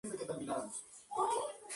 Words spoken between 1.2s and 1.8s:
Guerrero.